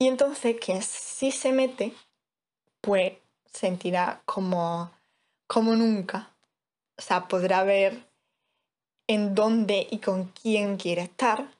Y 0.00 0.08
entonces 0.08 0.56
quien 0.58 0.80
sí 0.82 1.30
se 1.30 1.52
mete, 1.52 1.92
pues 2.80 3.12
sentirá 3.52 4.22
como, 4.24 4.90
como 5.46 5.76
nunca. 5.76 6.30
O 6.96 7.02
sea, 7.02 7.28
podrá 7.28 7.64
ver 7.64 8.06
en 9.06 9.34
dónde 9.34 9.86
y 9.90 9.98
con 9.98 10.28
quién 10.28 10.78
quiere 10.78 11.02
estar, 11.02 11.50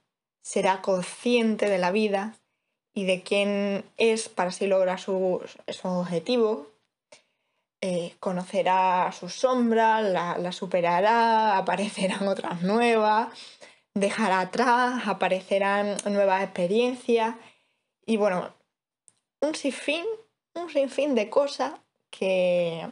será 0.41 0.81
consciente 0.81 1.69
de 1.69 1.77
la 1.77 1.91
vida 1.91 2.35
y 2.95 3.05
de 3.05 3.23
quién 3.23 3.85
es 3.99 4.31
para 4.31 4.49
así 4.49 4.67
lograr 4.67 4.99
sus, 4.99 5.59
objetivos. 5.83 6.67
eh, 7.83 8.15
conocerá 8.21 9.13
sus 9.13 9.35
sombras, 9.35 10.03
la, 10.03 10.39
la 10.39 10.53
superará, 10.53 11.59
aparecerán 11.59 12.27
otras 12.27 12.63
nuevas, 12.63 13.29
dejará 13.93 14.41
atrás, 14.41 15.03
aparecerán 15.07 15.99
nuevas 16.07 16.43
experiencias 16.43 17.35
y 18.07 18.17
bueno, 18.17 18.53
un 19.41 19.55
sinfín, 19.55 20.05
un 20.55 21.15
de 21.15 21.31
cosas 21.31 21.73
que, 22.11 22.89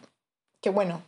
que 0.60 0.70
bueno, 0.70 1.02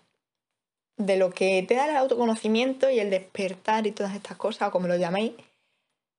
de 0.97 1.16
lo 1.16 1.30
que 1.30 1.62
te 1.66 1.75
da 1.75 1.88
el 1.88 1.97
autoconocimiento 1.97 2.90
y 2.90 3.00
el 3.00 3.11
despertar 3.11 3.87
y 3.87 3.92
todas 3.92 4.14
estas 4.14 4.37
cosas, 4.37 4.71
como 4.71 4.88
lo 4.88 4.97
llaméis, 4.97 5.33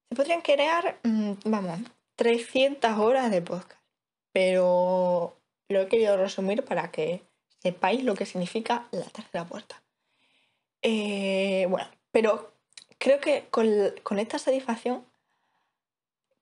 se 0.09 0.15
podrían 0.15 0.41
crear, 0.41 0.99
mm, 1.03 1.33
vamos, 1.45 1.79
300 2.15 2.97
horas 2.97 3.31
de 3.31 3.41
podcast. 3.41 3.79
Pero 4.33 5.37
lo 5.69 5.81
he 5.81 5.87
querido 5.87 6.17
resumir 6.17 6.63
para 6.63 6.91
que 6.91 7.21
sepáis 7.59 8.03
lo 8.03 8.15
que 8.15 8.25
significa 8.25 8.87
la 8.91 9.05
tercera 9.05 9.45
puerta. 9.45 9.81
Eh, 10.81 11.67
bueno, 11.69 11.87
pero 12.11 12.51
creo 12.97 13.19
que 13.19 13.45
con, 13.49 14.19
esta 14.19 14.39
satisfacción 14.39 15.05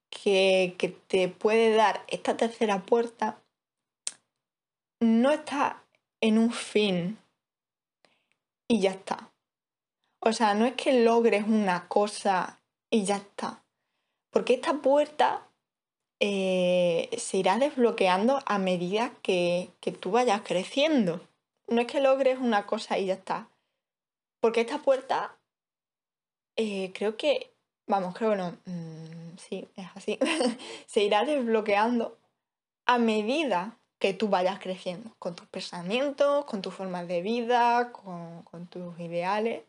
que, 0.09 0.75
que, 0.77 0.89
te 0.89 1.27
puede 1.27 1.75
dar 1.75 2.03
esta 2.07 2.37
tercera 2.37 2.85
puerta, 2.85 3.41
no 4.99 5.31
está 5.31 5.83
en 6.21 6.37
un 6.37 6.51
fin 6.51 7.17
y 8.67 8.81
ya 8.81 8.91
está. 8.91 9.31
O 10.21 10.33
sea, 10.33 10.53
no 10.53 10.65
es 10.65 10.73
que 10.73 11.03
logres 11.03 11.45
una 11.47 11.87
cosa 11.87 12.59
y 12.89 13.05
ya 13.05 13.17
está. 13.17 13.63
Porque 14.31 14.53
esta 14.53 14.73
puerta 14.75 15.49
eh, 16.19 17.09
se 17.17 17.37
irá 17.37 17.57
desbloqueando 17.57 18.41
a 18.45 18.59
medida 18.59 19.13
que, 19.21 19.71
tú 19.99 20.11
vayas 20.11 20.41
creciendo. 20.41 21.21
No 21.67 21.81
es 21.81 21.87
que 21.87 22.01
logres 22.01 22.39
una 22.39 22.65
cosa 22.65 22.97
y 22.97 23.05
ya 23.05 23.13
está. 23.13 23.49
Porque 24.41 24.61
esta 24.61 24.79
puerta 24.79 25.37
eh, 26.57 26.91
creo 26.93 27.15
que, 27.15 27.53
vamos, 27.87 28.13
creo 28.15 28.31
que 28.31 28.37
no, 28.37 28.57
mm, 28.65 29.18
sí, 29.39 29.67
es 29.75 29.87
así, 29.95 30.19
se 30.87 31.03
irá 31.03 31.25
desbloqueando 31.25 32.17
a 32.85 32.97
medida 32.97 33.79
que 33.99 34.13
tú 34.13 34.29
vayas 34.29 34.59
creciendo, 34.59 35.13
con 35.19 35.35
tus 35.35 35.47
pensamientos, 35.47 36.45
con 36.45 36.61
tus 36.61 36.73
formas 36.73 37.07
de 37.07 37.21
vida, 37.21 37.91
con, 37.91 38.67
tus 38.67 38.97
ideales, 38.99 39.63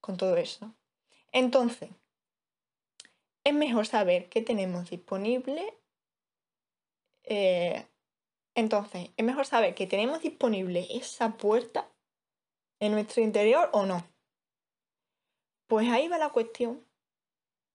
con 0.00 0.16
todo 0.16 0.36
eso. 0.36 0.74
Entonces, 1.30 1.90
es 3.44 3.54
mejor 3.54 3.86
saber 3.86 4.30
qué 4.30 4.40
tenemos 4.40 4.88
disponible. 4.90 5.74
Eh, 7.24 7.86
entonces, 8.54 9.10
es 9.16 9.24
mejor 9.24 9.46
saber 9.46 9.74
que 9.74 9.86
tenemos 9.86 10.22
disponible 10.22 10.86
esa 10.90 11.36
puerta 11.36 11.86
en 12.80 12.92
nuestro 12.92 13.22
interior 13.22 13.68
o 13.72 13.84
no. 13.84 14.02
Pues 15.66 15.88
ahí 15.90 16.08
va 16.08 16.16
la 16.16 16.30
cuestión 16.30 16.82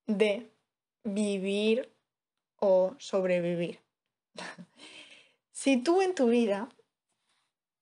de 0.07 0.51
vivir 1.05 1.95
o 2.57 2.95
sobrevivir. 2.99 3.79
si 5.51 5.77
tú 5.77 6.01
en 6.01 6.13
tu 6.13 6.27
vida 6.27 6.67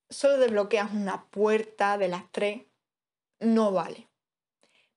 solo 0.09 0.37
desbloqueas 0.37 0.91
una 0.93 1.25
puerta 1.25 1.97
de 1.97 2.07
las 2.07 2.31
tres, 2.31 2.61
no 3.39 3.71
vale. 3.71 4.07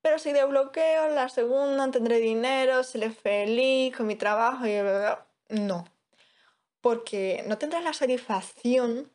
Pero 0.03 0.19
si 0.19 0.33
desbloqueo 0.33 1.09
la 1.09 1.29
segunda, 1.29 1.91
tendré 1.91 2.19
dinero, 2.19 2.85
seré 2.85 3.11
feliz 3.11 3.97
con 3.97 4.07
mi 4.07 4.15
trabajo 4.15 4.67
y 4.67 4.77
no. 5.49 5.85
Porque 6.81 7.43
no 7.49 7.59
tendrás 7.59 7.83
la 7.83 7.93
satisfacción 7.93 9.11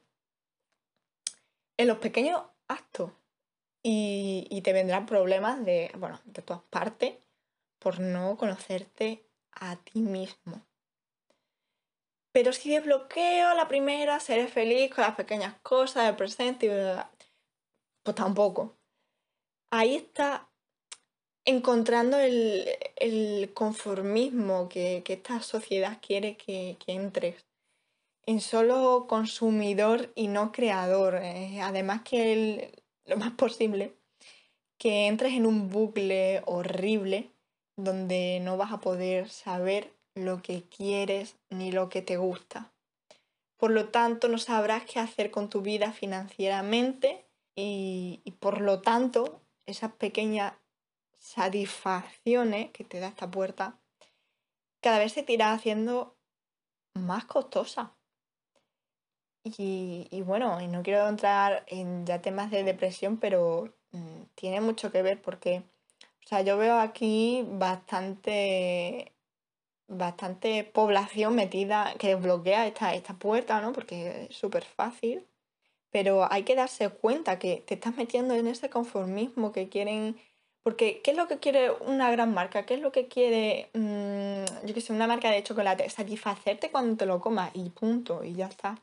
en 1.78 1.88
los 1.88 2.00
pequeños 2.00 2.42
actos 2.68 3.12
y, 3.84 4.62
te 4.64 4.74
vendrán 4.74 5.06
problemas 5.06 5.64
de, 5.66 5.92
bueno, 5.98 6.20
de 6.26 6.42
todas 6.42 6.62
partes 6.70 7.16
por 7.82 8.00
no 8.00 8.38
conocerte 8.38 9.26
a 9.52 9.76
ti 9.76 10.00
mismo. 10.00 10.62
Pero 12.32 12.54
si 12.54 12.70
desbloqueo 12.70 13.54
la 13.56 13.68
primera, 13.68 14.20
seré 14.20 14.48
feliz 14.48 14.94
con 14.94 15.04
las 15.04 15.16
pequeñas 15.16 15.56
cosas 15.62 16.06
del 16.06 16.16
presente 16.16 16.68
y 16.68 16.70
pues 18.04 18.16
tampoco. 18.16 18.78
Ahí 19.72 19.96
está 19.96 20.48
encontrando 21.44 22.18
el, 22.20 23.52
conformismo 23.54 24.70
que, 24.70 25.04
esta 25.06 25.42
sociedad 25.42 25.98
quiere 26.06 26.38
que, 26.38 26.78
entres 26.88 27.46
en 28.26 28.40
solo 28.40 29.08
consumidor 29.10 30.12
y 30.16 30.28
no 30.28 30.52
creador. 30.52 31.16
Eh, 31.16 31.60
además 31.62 32.04
que 32.04 32.80
lo 33.06 33.18
más 33.18 33.32
posible, 33.32 33.96
que 34.78 35.08
entres 35.08 35.34
en 35.34 35.46
un 35.46 35.70
bucle 35.70 36.44
horrible 36.46 37.32
donde 37.76 38.40
no 38.42 38.58
vas 38.58 38.72
a 38.72 38.80
poder 38.80 39.30
saber 39.30 39.94
lo 40.16 40.42
que 40.42 40.64
quieres 40.64 41.36
ni 41.50 41.72
lo 41.72 41.90
que 41.90 42.02
te 42.02 42.18
gusta. 42.18 42.72
Por 43.58 43.72
lo 43.72 43.90
tanto, 43.90 44.28
no 44.28 44.38
sabrás 44.38 44.84
qué 44.86 45.00
hacer 45.00 45.32
con 45.32 45.50
tu 45.50 45.62
vida 45.62 45.92
financieramente 45.92 47.26
y, 47.56 48.22
y 48.24 48.32
por 48.32 48.62
lo 48.62 48.82
tanto, 48.82 49.42
esas 49.66 49.92
pequeñas 49.94 50.54
satisfacciones 51.18 52.72
que 52.72 52.84
te 52.84 53.00
da 53.00 53.08
esta 53.08 53.30
puerta, 53.30 53.78
cada 54.82 55.00
vez 55.00 55.14
se 55.14 55.24
te 55.24 55.34
irá 55.34 55.54
haciendo 55.54 56.16
más 56.94 57.26
costosa. 57.26 57.94
Y, 59.44 60.22
bueno, 60.24 60.62
y 60.62 60.68
no 60.68 60.84
quiero 60.84 61.08
entrar 61.08 61.64
en 61.68 62.06
ya 62.06 62.22
temas 62.22 62.52
de 62.52 62.64
depresión, 62.64 63.18
pero 63.18 63.74
mm, 63.92 64.24
tiene 64.36 64.62
mucho 64.62 64.92
que 64.92 65.02
ver 65.02 65.20
porque, 65.22 65.64
o 66.24 66.28
sea, 66.28 66.42
yo 66.42 66.58
veo 66.58 66.80
aquí 66.80 67.46
bastante, 67.48 69.14
bastante 69.88 70.64
población 70.64 71.36
metida 71.36 71.94
que 72.00 72.16
desbloquea 72.16 72.68
esta, 72.68 72.94
esta 72.96 73.14
puerta, 73.16 73.62
¿no? 73.62 73.74
Porque 73.74 74.28
es 74.30 74.38
súper 74.38 74.64
fácil, 74.64 75.28
pero 75.92 76.32
hay 76.32 76.44
que 76.44 76.56
darse 76.56 76.90
cuenta 76.90 77.40
que 77.40 77.64
te 77.68 77.76
estás 77.76 77.96
metiendo 77.98 78.34
en 78.36 78.48
ese 78.48 78.70
conformismo 78.70 79.52
que 79.52 79.70
quieren 79.70 80.18
porque, 80.64 81.02
¿qué 81.04 81.12
es 81.12 81.18
lo 81.18 81.28
que 81.28 81.40
quiere 81.40 81.72
una 81.72 82.12
gran 82.12 82.34
marca? 82.34 82.66
¿Qué 82.66 82.76
es 82.76 82.82
lo 82.82 82.92
que 82.92 83.08
quiere, 83.08 83.70
mm, 83.74 84.66
yo 84.68 84.74
qué 84.74 84.82
sé, 84.82 84.94
una 84.94 85.08
marca 85.08 85.32
de 85.32 85.44
chocolate? 85.44 85.90
Satisfacerte 85.90 86.70
cuando 86.72 86.98
te 86.98 87.06
lo 87.08 87.20
comas 87.20 87.52
y 87.56 87.70
punto, 87.72 88.24
y 88.24 88.34
ya 88.36 88.48
está. 88.48 88.78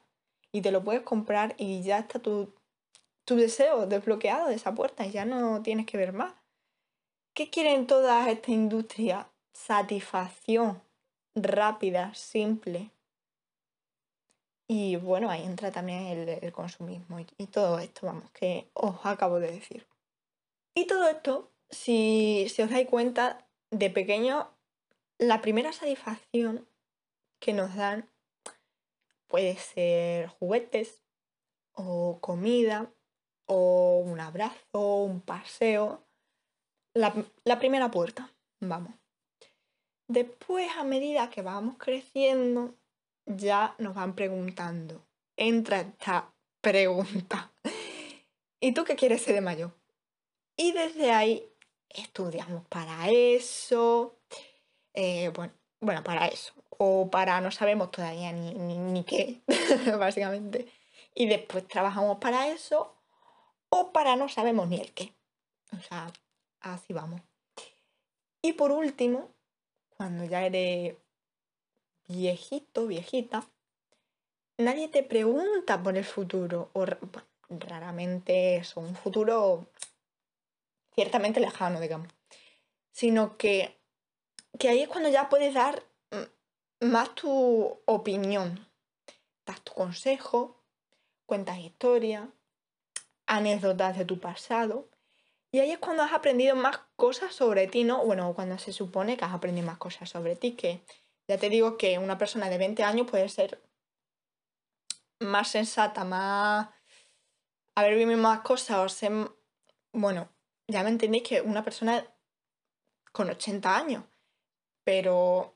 Y 0.52 0.62
te 0.62 0.73
lo 0.73 0.83
puedes 0.83 1.02
comprar 1.02 1.54
y 1.59 1.83
ya 1.83 1.99
está 1.99 2.18
tu, 2.18 2.52
tu 3.25 3.37
deseo 3.37 3.87
desbloqueado 3.87 4.49
de 4.49 4.57
esa 4.57 4.75
puerta 4.75 5.07
y 5.07 5.12
ya 5.12 5.25
no 5.25 5.62
tienes 5.62 5.87
que 5.87 5.99
ver 5.99 6.12
más. 6.12 6.35
¿Qué 7.38 7.50
quieren 7.50 7.87
todas 7.87 8.26
esta 8.26 8.50
industria? 8.50 9.28
Satisfacción 9.52 10.83
rápida, 11.37 12.12
simple. 12.14 12.90
Y 14.66 14.97
bueno, 14.97 15.30
ahí 15.30 15.45
entra 15.45 15.71
también 15.71 16.18
el, 16.42 16.50
consumismo 16.50 17.21
y, 17.21 17.28
y 17.37 17.47
todo 17.47 17.78
esto, 17.78 18.07
vamos, 18.07 18.28
que 18.33 18.68
os 18.75 18.97
acabo 19.07 19.38
de 19.38 19.52
decir. 19.52 19.87
Y 20.75 20.88
todo 20.88 21.09
esto 21.09 21.49
si, 21.71 22.45
os 22.61 22.71
dais 22.71 22.88
cuenta, 22.88 23.47
de 23.71 23.88
pequeño, 23.88 24.50
la 25.18 25.40
primera 25.40 25.73
satisfacción 25.73 26.66
que 27.38 27.52
nos 27.52 27.76
dan 27.76 28.11
puede 29.28 29.54
ser 29.59 30.26
juguetes 30.26 31.04
o 31.73 32.18
comida 32.21 32.90
o 33.47 34.02
un 34.04 34.18
abrazo, 34.18 35.04
un 35.04 35.21
paseo. 35.21 36.02
La, 36.95 37.14
la, 37.45 37.59
primera 37.59 37.90
puerta, 37.90 38.30
vamos. 38.61 38.95
Después, 40.09 40.71
a 40.76 40.85
medida 40.85 41.30
que 41.30 41.42
vamos 41.42 41.76
creciendo, 41.78 42.75
ya 43.26 43.75
nos 43.78 43.95
van 43.95 44.14
preguntando. 44.14 45.04
Entra 45.37 45.80
esta 45.80 46.33
pregunta. 46.61 47.52
¿Y 48.61 48.73
tú 48.73 48.85
qué 48.85 48.97
quieres 48.97 49.23
ser 49.23 49.35
de 49.35 49.40
mayor? 49.40 49.73
Y 50.57 50.73
desde 50.73 51.12
ahí 51.12 51.49
estudiamos 51.88 52.66
para 52.66 53.09
eso, 53.11 54.18
eh, 54.95 55.30
bueno, 55.35 55.52
bueno, 55.80 56.02
para 56.02 56.26
eso, 56.26 56.52
o 56.71 57.11
para 57.11 57.40
no 57.40 57.50
sabemos 57.50 57.90
todavía 57.90 58.33
ni, 58.33 58.54
ni, 58.54 59.04
qué, 59.04 59.40
básicamente. 59.99 60.66
Y 61.14 61.26
después 61.26 61.66
trabajamos 61.68 62.18
para 62.18 62.49
eso, 62.49 62.97
o 63.71 63.92
para 63.92 64.16
no 64.16 64.28
sabemos 64.28 64.68
ni 64.68 64.80
el 64.80 64.92
qué. 64.92 65.12
O 65.76 65.80
sea, 65.80 66.12
así 66.61 66.93
vamos. 66.93 67.21
Y 68.43 68.53
por 68.53 68.71
último, 68.71 69.31
cuando 69.97 70.25
ya 70.25 70.45
eres 70.45 70.97
viejito, 72.07 72.87
viejita, 72.87 73.49
nadie 74.57 74.88
te 74.88 75.03
pregunta 75.03 75.83
por 75.83 75.97
el 75.97 76.05
futuro, 76.05 76.71
o 76.73 76.87
raramente 77.49 78.57
es 78.57 78.77
un 78.77 78.95
futuro 78.95 79.67
ciertamente 80.95 81.41
lejano, 81.41 81.81
digamos, 81.81 82.09
sino 82.93 83.37
que, 83.37 83.77
que 84.59 84.69
ahí 84.69 84.83
es 84.83 84.88
cuando 84.88 85.09
ya 85.09 85.29
puedes 85.29 85.55
dar 85.55 85.83
más 86.81 87.15
tu 87.15 87.81
opinión, 87.87 88.67
das 89.47 89.61
tu 89.62 89.73
consejo, 89.73 90.62
cuentas 91.27 91.59
historias, 91.59 92.29
anécdotas 93.27 93.99
de 93.99 94.05
tu 94.05 94.21
pasado. 94.21 94.88
Y 95.50 95.61
ahí 95.61 95.71
es 95.71 95.78
cuando 95.78 96.02
has 96.02 96.12
aprendido 96.12 96.55
más 96.57 96.78
cosas 96.97 97.35
sobre 97.35 97.67
ti, 97.69 97.85
¿no? 97.85 98.05
Bueno, 98.05 98.35
cuando 98.35 98.59
se 98.59 98.73
supone 98.73 99.17
que 99.17 99.25
has 99.25 99.33
aprendido 99.33 99.67
más 99.67 99.78
cosas 99.78 100.11
sobre 100.11 100.37
ti, 100.37 100.52
que 100.52 100.83
ya 101.26 101.38
te 101.38 101.49
digo 101.49 101.78
que 101.78 101.99
una 101.99 102.19
persona 102.19 102.50
de 102.50 102.59
20 102.59 102.83
años 102.83 103.11
puede 103.11 103.28
ser 103.28 103.62
más 105.21 105.49
sensata, 105.49 106.05
más... 106.05 106.69
haber 107.75 107.95
vivido 107.97 108.19
más 108.19 108.40
cosas 108.40 108.78
o 108.78 108.88
ser... 108.88 109.12
Bueno, 109.93 110.28
ya 110.67 110.83
me 110.83 110.90
entendéis 110.90 111.25
que 111.26 111.40
una 111.40 111.64
persona 111.64 112.07
con 113.12 113.31
80 113.31 113.75
años, 113.75 114.05
pero 114.85 115.55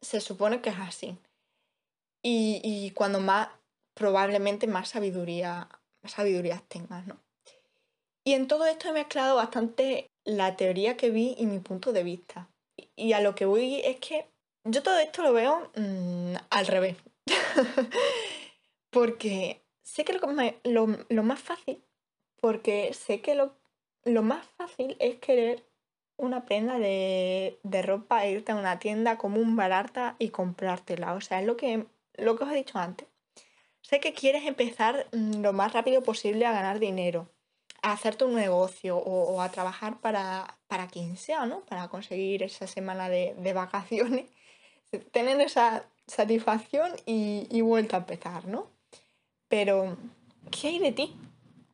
se 0.00 0.20
supone 0.20 0.62
que 0.62 0.70
es 0.70 0.78
así. 0.78 1.18
Y, 2.22 2.60
y 2.62 2.92
cuando 2.92 3.20
más, 3.20 3.48
probablemente 3.94 4.68
más 4.68 4.90
sabiduría, 4.90 5.68
más 6.02 6.12
sabiduría 6.12 6.62
tengas, 6.68 7.06
¿no? 7.06 7.18
Y 8.28 8.34
en 8.34 8.46
todo 8.46 8.66
esto 8.66 8.90
he 8.90 8.92
mezclado 8.92 9.36
bastante 9.36 10.10
la 10.26 10.54
teoría 10.54 10.98
que 10.98 11.08
vi 11.08 11.34
y 11.38 11.46
mi 11.46 11.60
punto 11.60 11.94
de 11.94 12.02
vista. 12.02 12.50
Y 12.94 13.14
a 13.14 13.22
lo 13.22 13.34
que 13.34 13.46
voy 13.46 13.80
es 13.82 14.00
que 14.00 14.26
yo 14.64 14.82
todo 14.82 14.98
esto 14.98 15.22
lo 15.22 15.32
veo 15.32 15.72
mm, 15.74 16.34
al 16.50 16.66
revés. 16.66 16.96
porque 18.90 19.62
sé 19.82 20.04
que 20.04 20.12
lo, 20.12 20.20
lo, 21.08 21.22
más 21.22 21.40
fácil, 21.40 21.82
porque 22.38 22.92
sé 22.92 23.22
que 23.22 23.34
lo, 23.34 23.56
lo, 24.04 24.22
más 24.22 24.44
fácil 24.58 24.98
es 25.00 25.16
querer 25.20 25.64
una 26.18 26.44
prenda 26.44 26.78
de, 26.78 27.58
de, 27.62 27.80
ropa 27.80 28.26
e 28.26 28.32
irte 28.32 28.52
a 28.52 28.56
una 28.56 28.78
tienda 28.78 29.16
común 29.16 29.56
barata 29.56 30.16
y 30.18 30.28
comprártela. 30.28 31.14
O 31.14 31.22
sea, 31.22 31.40
es 31.40 31.46
lo 31.46 31.56
que, 31.56 31.86
lo 32.12 32.36
que 32.36 32.44
os 32.44 32.52
he 32.52 32.56
dicho 32.56 32.78
antes. 32.78 33.08
Sé 33.80 34.00
que 34.00 34.12
quieres 34.12 34.44
empezar 34.44 35.06
mm, 35.12 35.40
lo 35.40 35.54
más 35.54 35.72
rápido 35.72 36.02
posible 36.02 36.44
a 36.44 36.52
ganar 36.52 36.78
dinero 36.78 37.30
a 37.82 37.92
hacer 37.92 38.16
tu 38.16 38.28
negocio 38.28 38.96
o, 38.96 39.40
a 39.40 39.50
trabajar 39.50 40.00
para, 40.00 40.58
para, 40.66 40.88
quien 40.88 41.16
sea, 41.16 41.46
¿no? 41.46 41.60
Para 41.60 41.88
conseguir 41.88 42.42
esa 42.42 42.66
semana 42.66 43.08
de, 43.08 43.52
vacaciones, 43.52 44.30
tener 45.12 45.40
esa 45.40 45.84
satisfacción 46.06 46.92
y, 47.06 47.46
y 47.50 47.60
vuelta 47.60 47.96
a 47.96 48.00
empezar, 48.00 48.46
¿no? 48.46 48.68
Pero, 49.48 49.96
¿qué 50.50 50.68
hay 50.68 50.78
de 50.78 50.92
ti? 50.92 51.16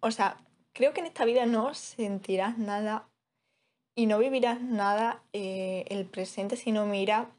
O 0.00 0.11
sea, 0.11 0.37
creo 0.73 0.92
que 0.92 1.00
en 1.00 1.06
esta 1.06 1.25
vida 1.25 1.46
no 1.46 1.73
sentirás 1.75 2.58
nada 2.58 3.08
y 3.94 4.06
no 4.06 4.18
vivirás 4.18 4.61
nada 4.61 5.23
eh, 5.32 5.84
el 5.88 6.04
presente 6.06 6.56
si 6.56 6.73
no 6.73 6.84
mira 6.87 7.30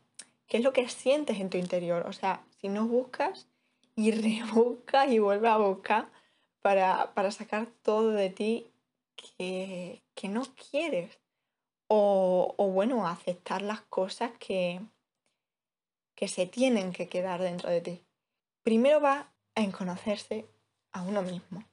qué 0.47 0.57
es 0.57 0.63
lo 0.63 0.73
que 0.73 0.87
sientes 0.87 1.39
en 1.39 1.49
tu 1.49 1.57
interior. 1.57 2.05
O 2.07 2.13
sea, 2.13 2.43
si 2.59 2.69
no 2.69 2.87
buscas 2.87 3.47
y 3.95 4.11
rebuscas 4.11 5.11
y 5.11 5.19
vuelves 5.19 5.51
a 5.51 5.57
buscar, 5.57 6.09
para, 6.65 7.31
sacar 7.31 7.67
todo 7.83 8.09
de 8.09 8.31
ti 8.31 8.71
que, 9.37 10.01
no 10.23 10.41
quieres. 10.55 11.19
O, 11.87 12.55
bueno, 12.73 13.07
aceptar 13.07 13.61
las 13.61 13.81
cosas 13.81 14.31
que, 14.39 14.81
que 16.15 16.27
se 16.27 16.47
tienen 16.47 16.91
que 16.91 17.07
quedar 17.07 17.39
dentro 17.39 17.69
de 17.69 17.81
ti. 17.81 18.01
Primero 18.63 18.99
va 18.99 19.31
a 19.53 19.71
conocerse 19.71 20.47
a 20.91 21.03
uno 21.03 21.21
mismo, 21.21 21.63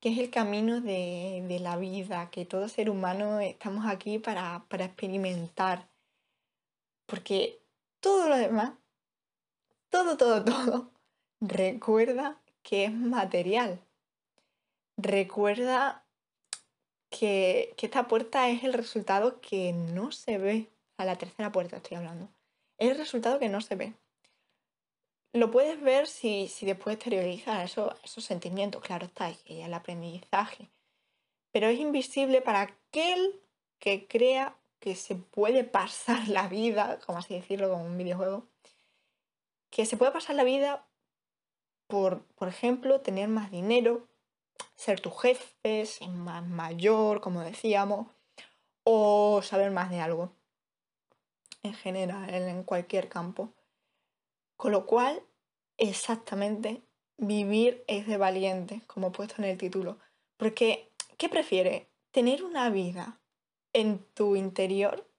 que 0.00 0.08
es 0.08 0.18
el 0.18 0.30
camino 0.30 0.80
de, 0.80 1.58
la 1.60 1.76
vida, 1.76 2.28
que 2.30 2.44
todo 2.44 2.68
ser 2.68 2.90
humano 2.90 3.38
estamos 3.38 3.86
aquí 3.86 4.18
para, 4.18 4.64
para 4.68 4.86
experimentar. 4.86 5.88
Porque 7.06 7.60
todo 8.00 8.28
lo 8.28 8.36
demás, 8.36 8.72
todo, 9.88 10.16
todo, 10.16 10.44
todo, 10.44 10.90
recuerda 11.40 12.42
que 12.64 12.86
es 12.86 12.92
material 12.92 13.85
recuerda 14.96 16.04
que, 17.10 17.74
esta 17.80 18.08
puerta 18.08 18.48
es 18.48 18.64
el 18.64 18.72
resultado 18.72 19.40
que 19.40 19.72
no 19.72 20.12
se 20.12 20.38
ve. 20.38 20.70
A 20.98 21.04
la 21.04 21.16
tercera 21.16 21.52
puerta 21.52 21.76
estoy 21.76 21.98
hablando. 21.98 22.28
Es 22.78 22.90
el 22.90 22.96
resultado 22.96 23.38
que 23.38 23.50
no 23.50 23.60
se 23.60 23.74
ve. 23.74 23.92
Lo 25.34 25.50
puedes 25.50 25.80
ver 25.80 26.06
si, 26.06 26.50
después 26.62 26.96
exteriorizas 26.96 27.70
eso, 27.70 27.94
esos 28.02 28.24
sentimientos, 28.24 28.82
claro 28.82 29.04
está, 29.04 29.30
y 29.44 29.60
el 29.60 29.74
aprendizaje. 29.74 30.70
Pero 31.52 31.66
es 31.68 31.78
invisible 31.78 32.40
para 32.40 32.62
aquel 32.62 33.40
que 33.78 34.06
crea 34.06 34.56
que 34.80 34.94
se 34.94 35.16
puede 35.16 35.64
pasar 35.64 36.28
la 36.28 36.48
vida, 36.48 36.98
como 37.04 37.18
así 37.18 37.34
decirlo, 37.34 37.68
como 37.68 37.84
un 37.84 37.98
videojuego, 37.98 38.46
que 39.70 39.84
se 39.84 39.98
puede 39.98 40.12
pasar 40.12 40.36
la 40.36 40.44
vida 40.44 40.86
por, 41.86 42.22
por 42.36 42.48
ejemplo, 42.48 43.00
tener 43.02 43.28
más 43.28 43.50
dinero, 43.50 44.08
ser 44.74 45.00
tu 45.00 45.10
jefe, 45.10 45.86
ser 45.86 46.08
más 46.08 46.46
mayor, 46.46 47.20
como 47.20 47.40
decíamos, 47.40 48.08
o 48.84 49.42
saber 49.42 49.70
más 49.70 49.90
de 49.90 50.00
algo 50.00 50.32
en 51.62 51.74
general, 51.74 52.32
en 52.32 52.62
cualquier 52.62 53.08
campo. 53.08 53.52
Con 54.56 54.72
lo 54.72 54.86
cual, 54.86 55.22
exactamente, 55.76 56.82
vivir 57.16 57.84
es 57.88 58.06
de 58.06 58.16
valiente, 58.16 58.82
como 58.86 59.08
he 59.08 59.10
puesto 59.10 59.34
en 59.38 59.44
el 59.48 59.58
título. 59.58 59.98
Porque, 60.36 60.92
¿qué 61.18 61.28
prefieres? 61.28 61.86
¿Tener 62.10 62.44
una 62.44 62.70
vida 62.70 63.20
en 63.72 63.98
tu 64.14 64.36
interior 64.36 65.10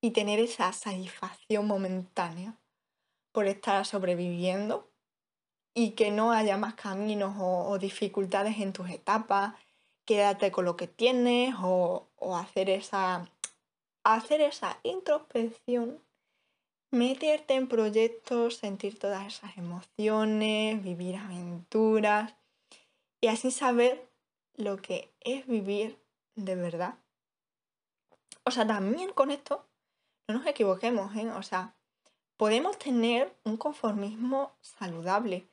y 0.00 0.12
tener 0.12 0.38
esa 0.38 0.72
satisfacción 0.72 1.66
momentánea 1.66 2.58
por 3.32 3.46
estar 3.46 3.84
sobreviviendo? 3.86 4.89
Y 5.74 5.92
que 5.92 6.10
no 6.10 6.32
haya 6.32 6.56
más 6.56 6.74
caminos 6.74 7.36
o, 7.38 7.78
dificultades 7.78 8.58
en 8.58 8.72
tus 8.72 8.90
etapas, 8.90 9.54
quédate 10.04 10.50
con 10.50 10.64
lo 10.64 10.76
que 10.76 10.86
tienes 10.86 11.54
o, 11.62 12.08
hacer, 12.36 12.70
esa, 12.70 13.30
hacer 14.04 14.40
esa 14.40 14.78
introspección, 14.82 16.00
meterte 16.90 17.54
en 17.54 17.68
proyectos, 17.68 18.56
sentir 18.56 18.98
todas 18.98 19.26
esas 19.26 19.56
emociones, 19.56 20.82
vivir 20.82 21.16
aventuras 21.16 22.34
y 23.20 23.28
así 23.28 23.50
saber 23.50 24.08
lo 24.56 24.76
que 24.78 25.12
es 25.20 25.46
vivir 25.46 25.98
de 26.34 26.56
verdad. 26.56 26.94
O 28.44 28.50
sea, 28.50 28.66
también 28.66 29.12
con 29.12 29.30
esto, 29.30 29.64
no 30.26 30.34
nos 30.34 30.46
equivoquemos, 30.46 31.14
¿eh? 31.14 31.30
O 31.32 31.42
sea, 31.42 31.74
podemos 32.36 32.78
tener 32.78 33.36
un 33.44 33.56
conformismo 33.56 34.52
saludable, 34.60 35.46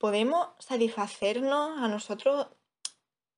podemos 0.00 0.48
satisfacernos 0.58 1.78
a 1.78 1.86
nosotros, 1.86 2.46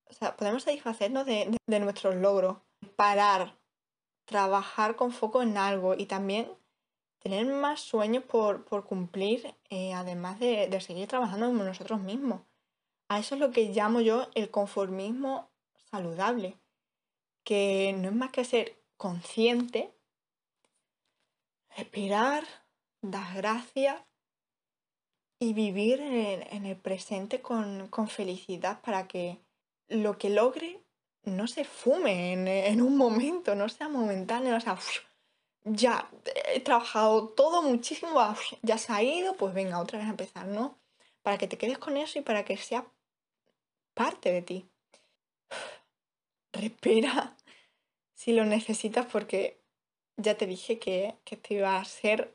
o 0.08 0.12
sea, 0.12 0.36
podemos 0.36 0.62
satisfacernos 0.62 1.26
de, 1.26 1.58
nuestros 1.66 2.14
logros, 2.14 2.58
parar, 2.94 3.58
trabajar 4.26 4.94
con 4.94 5.10
foco 5.10 5.42
en 5.42 5.58
algo 5.58 5.94
y 5.94 6.06
también 6.06 6.48
tener 7.18 7.46
más 7.46 7.80
sueños 7.80 8.22
por, 8.22 8.64
cumplir, 8.84 9.56
eh, 9.70 9.92
además 9.92 10.38
de, 10.38 10.68
de, 10.68 10.80
seguir 10.80 11.08
trabajando 11.08 11.46
como 11.46 11.64
nosotros 11.64 12.00
mismos. 12.00 12.42
A 13.08 13.18
eso 13.18 13.34
es 13.34 13.40
lo 13.40 13.50
que 13.50 13.72
llamo 13.72 14.00
yo 14.00 14.28
el 14.36 14.48
conformismo 14.48 15.50
saludable, 15.90 16.60
que 17.42 17.92
no 17.98 18.08
es 18.08 18.14
más 18.14 18.30
que 18.30 18.44
ser 18.44 18.80
consciente, 18.96 19.92
respirar, 21.76 22.44
dar 23.00 23.34
gracias 23.34 24.00
y 25.42 25.54
vivir 25.54 26.00
en, 26.00 26.66
el 26.66 26.76
presente 26.76 27.40
con, 27.40 27.90
felicidad 28.08 28.80
para 28.80 29.08
que 29.08 29.40
lo 29.88 30.16
que 30.16 30.30
logre 30.30 30.78
no 31.24 31.48
se 31.48 31.64
fume 31.64 32.32
en, 32.68 32.80
un 32.80 32.96
momento, 32.96 33.56
no 33.56 33.68
sea 33.68 33.88
momentáneo, 33.88 34.56
o 34.56 34.60
sea, 34.60 34.78
ya 35.64 36.08
he 36.46 36.60
trabajado 36.60 37.30
todo 37.30 37.60
muchísimo, 37.60 38.20
ya 38.62 38.78
se 38.78 38.92
ha 38.92 39.02
ido, 39.02 39.34
pues 39.34 39.52
venga, 39.52 39.80
otra 39.80 39.98
vez 39.98 40.06
a 40.06 40.10
empezar, 40.10 40.46
¿no? 40.46 40.78
Para 41.22 41.38
que 41.38 41.48
te 41.48 41.58
quedes 41.58 41.78
con 41.78 41.96
eso 41.96 42.20
y 42.20 42.22
para 42.22 42.44
que 42.44 42.56
sea 42.56 42.86
parte 43.94 44.30
de 44.30 44.42
ti. 44.42 44.68
Respira 46.52 47.36
si 48.14 48.32
lo 48.32 48.44
necesitas 48.44 49.06
porque 49.06 49.58
ya 50.16 50.36
te 50.36 50.46
dije 50.46 50.78
que, 50.78 51.16
que 51.24 51.36
te 51.36 51.54
iba 51.54 51.78
a 51.78 51.84
ser 51.84 52.32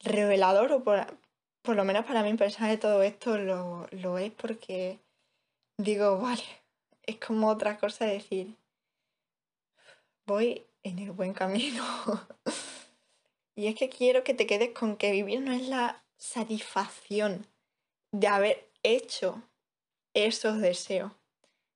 revelador 0.00 0.72
o 0.72 0.82
por, 0.82 1.18
por 1.64 1.76
lo 1.76 1.84
menos 1.86 2.04
para 2.04 2.22
mí 2.22 2.34
pensar 2.34 2.68
de 2.68 2.76
todo 2.76 3.02
esto 3.02 3.38
lo, 3.38 3.88
lo 3.90 4.18
es 4.18 4.30
porque 4.32 5.00
digo, 5.78 6.18
vale, 6.18 6.44
es 7.04 7.16
como 7.16 7.48
otra 7.48 7.78
cosa 7.78 8.04
decir, 8.04 8.54
voy 10.26 10.62
en 10.82 10.98
el 10.98 11.10
buen 11.12 11.32
camino. 11.32 11.82
y 13.56 13.68
es 13.68 13.76
que 13.76 13.88
quiero 13.88 14.24
que 14.24 14.34
te 14.34 14.46
quedes 14.46 14.74
con 14.78 14.98
que 14.98 15.10
vivir 15.10 15.40
no 15.40 15.52
es 15.52 15.66
la 15.66 16.04
satisfacción 16.18 17.46
de 18.12 18.28
haber 18.28 18.70
hecho 18.82 19.42
esos 20.12 20.60
deseos, 20.60 21.12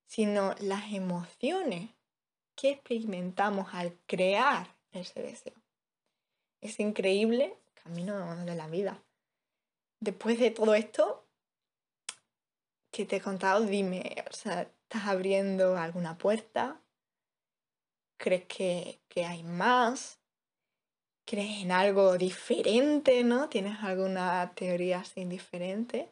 sino 0.07 0.55
las 0.61 0.93
emociones 0.93 1.89
que 2.57 2.73
experimentamos 2.73 3.73
al 3.73 3.97
crear 4.07 4.77
ese 4.93 5.23
deseo. 5.23 5.55
Es 6.61 6.79
increíble 6.79 7.57
camino 7.83 8.37
de 8.45 8.55
la 8.55 8.67
vida 8.67 9.03
después 10.01 10.39
de 10.39 10.51
todo 10.51 10.75
esto, 10.75 11.27
que 12.91 13.05
te 13.05 13.17
he 13.17 13.21
contado, 13.21 13.65
dime, 13.65 14.25
o 14.31 14.33
sea, 14.33 14.63
¿estás 14.63 15.07
abriendo 15.07 15.77
alguna 15.77 16.19
puerta? 16.19 16.81
¿Crees 18.19 18.47
que, 18.47 19.01
que 19.09 19.25
hay 19.25 19.43
más? 19.43 20.21
¿Crees 21.25 21.63
en 21.63 21.73
algo 21.73 22.17
diferente, 22.17 23.23
no? 23.23 23.49
¿Tienes 23.49 23.79
alguna 23.83 24.53
teoría 24.55 25.01
así 25.01 25.25
diferente? 25.25 26.11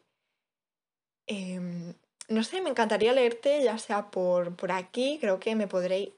Em, 1.27 1.95
no 2.29 2.43
sé, 2.45 2.61
me 2.61 2.71
encantaría 2.71 3.13
leerte, 3.13 3.63
ya 3.63 3.79
sea 3.79 4.11
por, 4.11 4.55
por 4.57 4.73
aquí, 4.73 5.19
creo 5.21 5.41
que 5.41 5.57
me 5.57 5.67
podréis, 5.67 6.13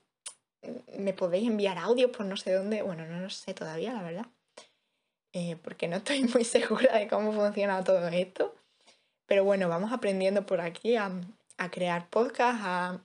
me 0.98 1.14
podéis 1.14 1.48
enviar 1.48 1.78
audios 1.78 2.10
por 2.10 2.26
no 2.26 2.36
sé 2.36 2.52
dónde, 2.52 2.82
bueno, 2.82 3.06
no 3.06 3.20
lo 3.20 3.30
sé 3.30 3.54
todavía, 3.54 3.92
la 3.92 4.02
verdad, 4.02 4.26
eh, 5.38 5.56
porque 5.62 5.86
no 5.86 5.96
estoy 5.96 6.22
muy 6.34 6.44
segura 6.44 6.98
de 6.98 7.08
cómo 7.08 7.32
funciona 7.32 7.84
todo 7.84 8.08
esto. 8.08 8.54
Pero 9.26 9.44
bueno, 9.44 9.68
vamos 9.68 9.92
aprendiendo 9.92 10.46
por 10.46 10.60
aquí 10.60 10.96
a, 10.96 11.12
a 11.58 11.70
crear 11.70 12.08
podcast, 12.08 12.60
a 12.62 13.00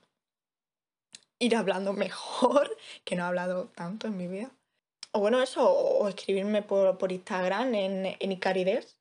ir 1.38 1.54
hablando 1.54 1.92
mejor, 1.92 2.76
que 3.04 3.14
no 3.14 3.24
he 3.24 3.26
hablado 3.26 3.66
tanto 3.74 4.06
en 4.08 4.16
mi 4.16 4.26
vida. 4.26 4.50
O 5.12 5.20
bueno, 5.20 5.40
eso, 5.40 5.70
o 5.70 6.08
escribirme 6.08 6.62
por, 6.62 6.98
por 6.98 7.12
Instagram 7.12 7.74
en, 7.74 8.16
en 8.18 8.32
Icarides, 8.32 8.96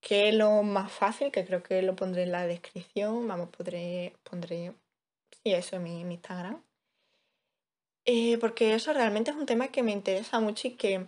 que 0.00 0.28
es 0.28 0.34
lo 0.34 0.62
más 0.62 0.92
fácil, 0.92 1.32
que 1.32 1.44
creo 1.44 1.64
que 1.64 1.82
lo 1.82 1.96
pondré 1.96 2.22
en 2.22 2.32
la 2.32 2.46
descripción. 2.46 3.26
Vamos, 3.26 3.48
podré, 3.48 4.14
pondré, 4.22 4.72
sí, 5.42 5.52
eso 5.52 5.76
en 5.76 5.82
mi, 5.82 6.00
Instagram. 6.02 6.62
Eh, 8.04 8.38
porque 8.38 8.74
eso 8.74 8.92
realmente 8.92 9.32
es 9.32 9.36
un 9.36 9.46
tema 9.46 9.68
que 9.68 9.82
me 9.82 9.90
interesa 9.90 10.38
mucho 10.38 10.68
y 10.68 10.76
que, 10.76 11.06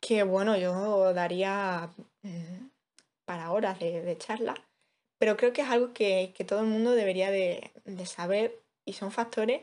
que 0.00 0.22
bueno, 0.22 0.56
yo 0.56 1.12
daría 1.14 1.90
mm, 2.22 2.68
para 3.24 3.52
horas 3.52 3.78
de, 3.78 4.16
charla, 4.18 4.54
pero 5.18 5.36
creo 5.36 5.52
que 5.52 5.62
es 5.62 5.68
algo 5.68 5.92
que, 5.92 6.34
todo 6.48 6.60
el 6.60 6.66
mundo 6.66 6.92
debería 6.92 7.30
de, 7.30 7.70
saber 8.06 8.58
y 8.84 8.94
son 8.94 9.12
factores 9.12 9.62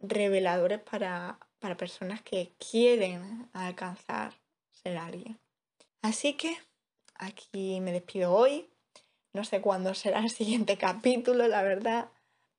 reveladores 0.00 0.80
para, 0.80 1.38
para 1.58 1.76
personas 1.76 2.20
que 2.22 2.52
quieren 2.58 3.48
alcanzar 3.52 4.32
ser 4.70 4.98
alguien. 4.98 5.38
Así 6.02 6.34
que 6.34 6.56
aquí 7.14 7.80
me 7.80 7.92
despido 7.92 8.32
hoy. 8.32 8.68
No 9.32 9.44
sé 9.44 9.60
cuándo 9.60 9.94
será 9.94 10.20
el 10.20 10.30
siguiente 10.30 10.76
capítulo, 10.78 11.46
la 11.48 11.62
verdad. 11.62 12.08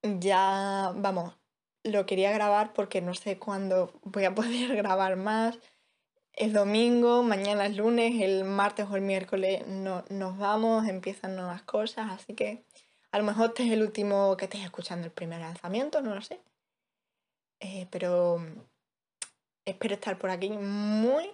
Ya, 0.04 0.94
vamos, 0.96 1.36
lo 1.84 2.06
quería 2.06 2.32
grabar 2.32 2.74
porque 2.74 3.02
no 3.02 3.14
sé 3.14 3.38
cuándo 3.38 3.92
voy 4.04 4.26
a 4.26 4.36
poder 4.36 4.76
grabar 4.76 5.16
más. 5.16 5.58
Es 6.34 6.54
domingo, 6.54 7.24
mañana 7.24 7.66
es 7.66 7.76
lunes, 7.76 8.22
el 8.22 8.46
martes 8.46 8.88
o 8.90 8.96
el 8.96 9.02
miércoles 9.02 9.68
no, 9.68 10.06
nos 10.10 10.38
vamos, 10.38 10.88
empiezan 10.88 11.36
nuevas 11.36 11.64
cosas, 11.64 12.12
así 12.12 12.34
que 12.34 12.64
a 13.12 13.18
lo 13.18 13.24
mejor 13.24 13.48
este 13.48 13.66
es 13.66 13.72
el 13.72 13.82
último 13.82 14.38
que 14.38 14.46
estés 14.46 14.64
escuchando 14.64 15.06
el 15.06 15.12
primer 15.12 15.42
lanzamiento, 15.42 16.02
no 16.02 16.16
lo 16.16 16.22
sé. 16.22 16.40
Eh, 17.60 17.88
pero 17.92 18.40
espero 19.66 19.96
estar 19.96 20.18
por 20.18 20.30
aquí 20.30 20.50
muy, 20.50 21.30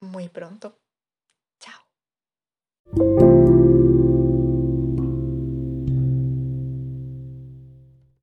muy 0.00 0.28
pronto. 0.28 0.78
Chao. 1.58 3.19